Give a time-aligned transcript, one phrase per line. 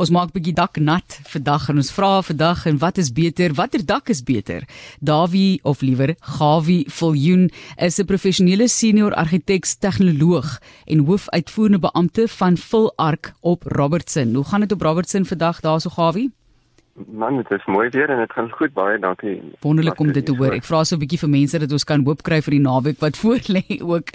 [0.00, 3.52] Ons maak 'n bietjie dak nat vandag en ons vra vandag en wat is beter?
[3.52, 4.64] Watter dak is beter?
[5.00, 12.56] Davie of liewer Gawie Viljoen is 'n professionele senior argiteks tegnoloog en hoofuitvoerende beampte van
[12.56, 14.34] Vilark op Robertson.
[14.34, 16.30] Hoe gaan dit op Robertson vandag daarso Gawie?
[17.06, 18.72] Man, dit is mooi weer en dit gaan goed.
[18.76, 19.38] Baie dankie.
[19.64, 20.52] Wonderlik om dit te hoor.
[20.52, 23.00] Ek vra so 'n bietjie vir mense dat ons kan hoop kry vir die naweek
[23.00, 24.12] wat voorlê ook.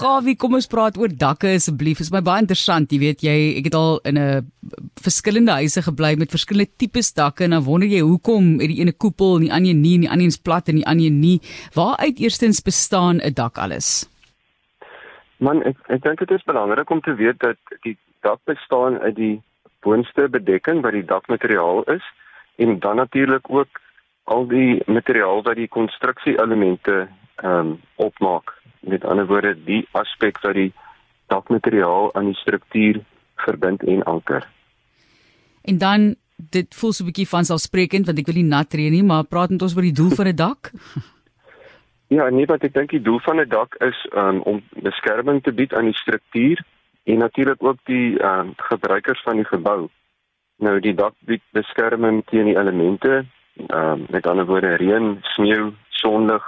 [0.00, 1.98] Gawie, kom ons praat oor dakke asseblief.
[1.98, 2.92] Dit is my baie interessant.
[2.92, 4.50] Jy weet jy, ek het al in 'n
[5.02, 8.92] verskillende huise gebly met verskillende tipes dakke en dan wonder jy hoekom het die ene
[8.92, 11.40] koepel en die ander nie en die ander is plat en die ander nie.
[11.74, 14.06] Waaruit eerstens bestaan 'n dak alles?
[15.38, 19.16] Man, ek ek dink dit is belangrik om te weet dat die dak bestaan uit
[19.16, 19.42] die
[19.80, 22.04] boonste bedekking wat die dakmateriaal is
[22.56, 23.80] en dan natuurlik ook
[24.24, 27.08] al die materiaal wat die konstruksie elemente
[27.40, 28.52] ehm um, opmaak.
[28.80, 30.72] Met ander woorde, die aspek wat die
[31.26, 33.00] dakmateriaal aan die struktuur
[33.36, 34.48] verbind en anker.
[35.62, 39.02] En dan dit voel so 'n bietjie vanselfsprekend want ek wil nie nat reën nie,
[39.02, 40.70] maar praat met ons oor die doel van 'n dak.
[42.10, 45.52] Ja, nee, wat ek dink die doel van 'n dak is um, om beskerming te
[45.52, 46.58] bied aan die struktuur
[47.04, 49.88] en natuurlik ook die uh, gebruikers van die gebou.
[50.56, 53.24] Nou die dak bied beskerming teen die elemente,
[53.66, 56.44] ehm uh, met ander woorde reën, sneeu, sonlig,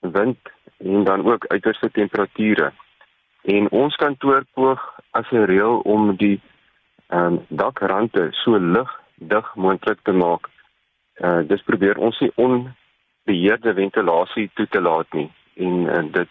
[0.00, 0.38] wind
[0.76, 2.72] en dan ook uiterste temperature.
[3.42, 6.40] En ons kantoor poog as 'n reël om die
[7.06, 10.48] ehm um, dakrande so lig dig moontlik te maak.
[11.14, 16.28] Eh uh, dis probeer ons nie onbeheerde ventilasie toe te laat nie en uh, dit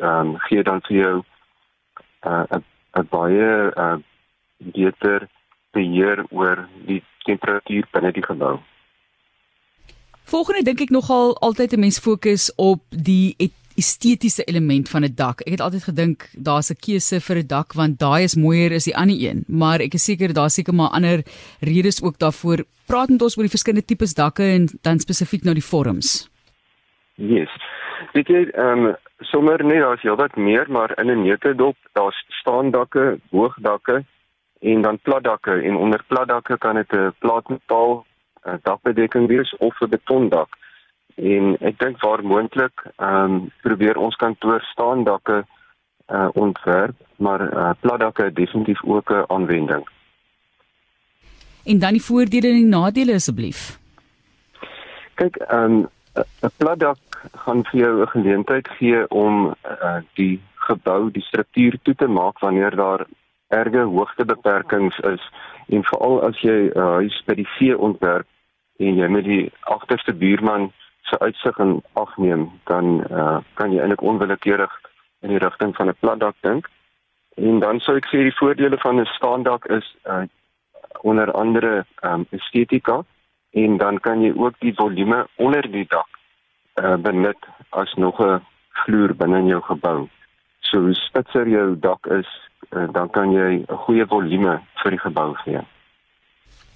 [0.00, 1.22] ehm um, gee dan vir jou
[2.26, 2.44] uh,
[2.94, 3.98] 'n 'n baie uh,
[4.58, 5.28] beter
[5.72, 8.58] beheer oor die temperatuur binne die gebou.
[10.24, 13.34] Volgende dink ek nogal altyd 'n mens fokus op die
[13.74, 15.40] estetiese element van 'n dak.
[15.40, 18.84] Ek het altyd gedink daar's 'n keuse vir 'n dak want daai is mooier as
[18.84, 21.22] die ander een, maar ek is seker daar's seker maar ander
[21.60, 22.64] redes ook daarvoor.
[22.86, 26.28] Praat met ons oor die verskillende tipes dakke en dan spesifiek nou die vorms.
[27.14, 27.50] Yes.
[28.12, 33.18] Dit is ehm um, sommer net daar's heelwat meer, maar in 'n neutedop, daar's staandakke,
[33.30, 34.04] hoogdakke
[34.60, 38.06] en dan platdakke en onder platdakke kan dit 'n plaatmetaal
[38.42, 40.48] eh, dakbedekking wees of 'n betondak.
[41.14, 45.44] En ek dink waar moontlik, ehm um, probeer ons kantoor staandakke
[46.10, 49.88] uh ontwerp, maar uh, platdakke definitief ook 'n aanwending.
[51.64, 53.78] En dan die voordele en die nadele asseblief.
[55.14, 56.98] Kyk, ehm um, 'n platdak
[57.44, 62.38] gaan vir jou 'n geleentheid gee om uh, die gebou, die struktuur toe te maak
[62.38, 63.06] wanneer daar
[63.48, 65.22] erge hoogtebeperkings is
[65.68, 68.26] en veral as jy 'n uh, huis by die see ontwerp
[68.78, 70.72] en jy met die agterste buurman
[71.02, 74.72] se uitsig in ag neem, dan uh, kan jy eintlik onwillekeurig
[75.20, 76.68] in die rigting van 'n platdak dink.
[77.36, 80.22] En dan sou ek sê die voordele van 'n staandak is uh,
[81.00, 83.04] onder andere um, estetika
[83.50, 86.08] en dan kan jy ook die volume onder die dak
[86.80, 88.40] uh, benut as nog 'n
[88.84, 90.08] vloer binne in jou gebou.
[90.60, 92.28] So hoe spitser jou dak is,
[92.70, 95.60] uh, dan kan jy 'n goeie volume vir die gebou gee.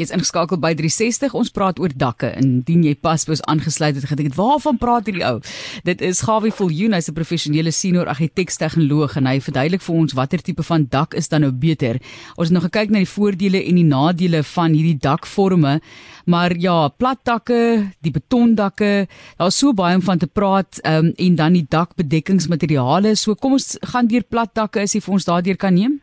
[0.00, 1.34] Jy's ingeskakel by 360.
[1.36, 2.30] Ons praat oor dakke.
[2.40, 5.40] Indien jy pas was aangesluit het, gedink, "Waarvan praat hierdie ou?"
[5.84, 10.40] Dit is Gawie Viljoen, hy's 'n professionele senior argitek-tegnoloog en hy verduidelik vir ons watter
[10.40, 12.00] tipe van dak is dan nou beter.
[12.36, 15.80] Ons het nog gekyk na die voordele en die nadele van hierdie dakforme.
[16.26, 21.34] Maar ja, plat dakke, die betondakke, daar's so baie om van te praat, um, en
[21.34, 23.16] dan die dakbedekkingsmateriale.
[23.16, 26.00] So kom ons gaan deur plat dakke as jy vir ons daardeur kan neem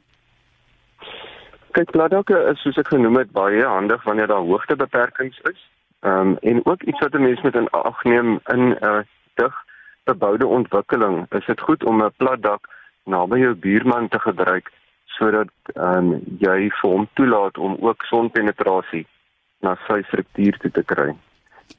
[1.78, 5.60] kyk platdakke is soos ek genoem het baie handig wanneer daar hoogtebeperkings is.
[6.02, 9.02] Ehm um, en ook iets wat 'n mens met in ag neem in 'n uh,
[9.36, 9.54] dig
[10.04, 12.68] beboude ontwikkeling, is dit goed om 'n platdak
[13.06, 14.72] naby jou buurman te gebruik
[15.06, 19.06] sodat ehm um, jy vir hom toelaat om ook sonpenetrasie
[19.60, 21.16] na sy struktuur toe te kry.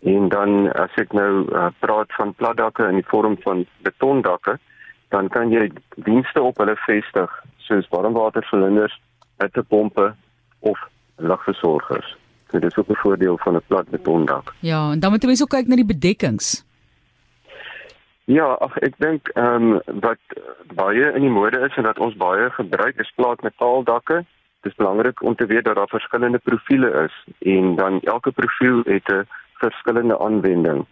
[0.03, 4.59] En dan as ek nou uh, praat van platdakke in die vorm van betondakke,
[5.09, 9.01] dan kan jy dienste op hulle vestig soos warmwatersilinders
[9.39, 10.15] hittepompe
[10.59, 10.79] of
[11.17, 12.17] lugversorgers.
[12.51, 14.55] Dit is ook 'n voordeel van 'n plat betondak.
[14.61, 16.67] Ja, en dan moet jy ook kyk na die bedekkings.
[18.25, 20.21] Ja, ag ek dink ehm um, wat
[20.77, 24.25] baie in die mode is en wat ons baie gebruik is plaatmetaaldakke.
[24.61, 28.83] Dit is belangrik om te weet dat daar verskillende profile is en dan elke profiel
[28.85, 29.25] het 'n
[29.55, 30.85] verskillende aanwending.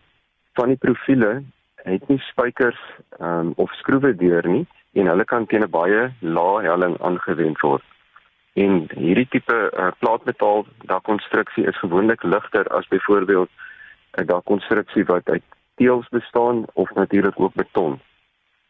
[0.52, 1.42] Van die profile
[1.74, 2.80] het nie spykers
[3.18, 7.60] ehm um, of skroewe deur nie en hulle kan teen 'n baie lae helling aangewend
[7.60, 7.84] word.
[8.56, 13.50] En hierdie tipe uh, plaatmetaal dakkonstruksie is gewoonlik ligter as byvoorbeeld
[14.16, 15.42] 'n dakkonstruksie wat uit
[15.74, 18.00] teëls bestaan of natuurlik ook beton.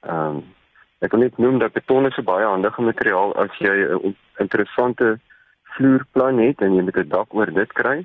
[0.01, 0.45] Ehm um,
[0.99, 5.19] ek wil net noem dat beton is 'n baie handige materiaal as jy 'n interessante
[5.63, 8.05] vloerplan het en jy moet 'n dak oor dit kry.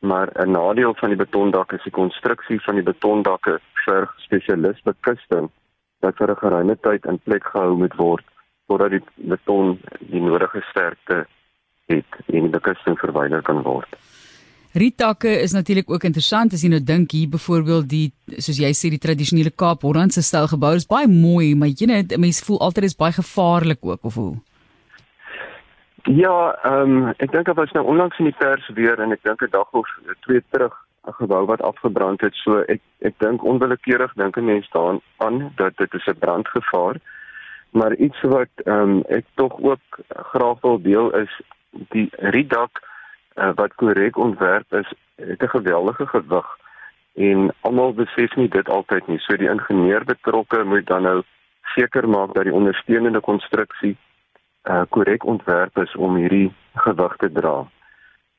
[0.00, 5.50] Maar 'n nadeel van die betondak is die konstruksie van die betondakke vir spesialis bekusting
[6.00, 8.24] wat vir 'n geruime tyd in plek gehou moet word
[8.70, 9.02] voordat die
[9.34, 9.78] beton
[10.12, 11.24] die nodige sterkte
[11.90, 13.98] het en die bekusting verwyder kan word.
[14.78, 18.92] Rietakke is natuurlik ook interessant as jy nou dink hier byvoorbeeld die soos jy sê
[18.92, 22.94] die tradisionele Kaap-Hollandse styl gebou is baie mooi, maar jy net mense voel altyd is
[23.00, 24.36] baie gevaarlik ook of hoe?
[26.06, 29.26] Ja, ehm um, ek dink dit was nou onlangs in die pers weer en ek
[29.26, 29.90] dink 'n dag of
[30.22, 30.78] twee terug
[31.08, 32.34] 'n gebou wat afgebrand het.
[32.34, 36.96] So ek ek dink onwillekeurig dink 'n mens daaraan aan dat dit 'n brandgevaar.
[37.70, 41.40] Maar iets wat ehm um, ek tog ook graag wil deel is
[41.70, 42.82] die rietdak
[43.34, 46.58] uh, wat korrek ontwerp is, het 'n geweldige gewig
[47.14, 49.18] en almal besef nie dit altyd nie.
[49.18, 51.22] So die ingenieur betrokke moet dan nou
[51.74, 53.96] seker maak dat die ondersteunende konstruksie
[54.64, 57.68] uh korrek ontwerp is om hierdie gewig te dra.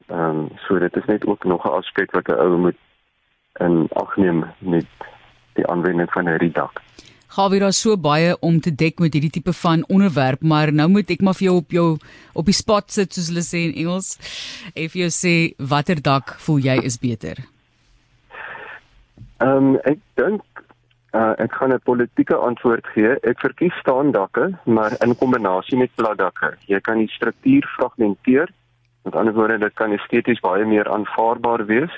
[0.08, 2.78] Ehm um, so dit is net ook nog 'n aspek wat 'n ou moet
[3.60, 4.86] in ag neem met
[5.54, 6.82] die aanwending van 'n rietdak.
[7.32, 11.14] Gawie daar so baie om te dek met hierdie tipe van onderwerp, maar nou moet
[11.14, 11.86] ek maar vir jou op jou
[12.36, 14.18] op die spot sit soos hulle sê in Engels.
[14.76, 17.40] If you say watter dak voel jy is beter?
[19.40, 20.44] Ehm um, ek dink
[21.16, 23.16] uh, ek gaan 'n politieke antwoord gee.
[23.24, 26.58] Ek verkies staandakke, maar in kombinasie met platdakke.
[26.68, 28.52] Jy kan die struktuur fragmenteer.
[29.08, 31.96] Met ander woorde, dit kan esteties baie meer aanvaarbaar wees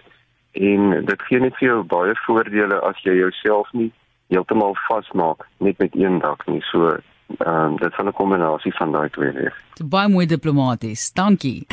[0.54, 3.90] en dit gee net vir jou baie voordele as jy jouself nie
[4.28, 6.62] heeltemal vasmaak net met een dak nie.
[6.62, 6.98] So
[7.38, 9.54] ehm um, dit van 'n kombinasie van daai twee wees.
[9.86, 11.14] Baie mooi diplomaties.
[11.14, 11.66] Dankie.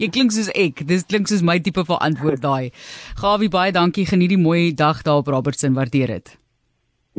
[0.00, 0.86] Jy klink soos ek.
[0.86, 2.70] Dis klink soos my tipe van antwoord daai.
[3.14, 4.06] Gawie baie dankie.
[4.06, 5.74] Geniet die mooi dag daar op Robertson.
[5.74, 6.38] Waardeer dit.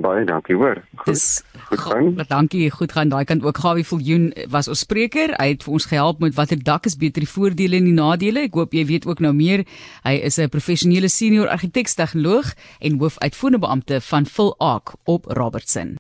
[0.02, 0.84] Baie dankie hoor.
[0.96, 1.14] Goed.
[1.14, 2.16] Dis goed gaan.
[2.28, 2.70] Dankie.
[2.72, 3.10] Goed gaan.
[3.10, 5.34] Daai kant ook Gawie Viljoen was ons spreker.
[5.38, 8.46] Hy het vir ons gehelp met watter dak is beter die voordele en die nadele.
[8.48, 9.66] Ek hoop jy weet ook nou meer.
[10.04, 15.98] Hy is 'n professionele senior argitek tegnoloog en hoofuitvoerende beampte van Phil Ark op Robertson.